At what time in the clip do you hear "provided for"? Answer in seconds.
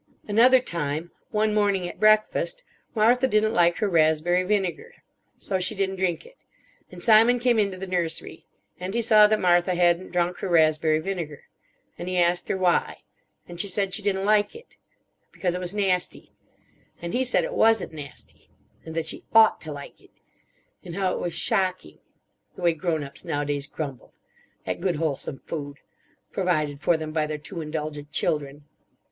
26.31-26.97